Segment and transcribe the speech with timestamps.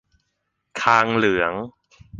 [0.81, 1.53] คางเหลือง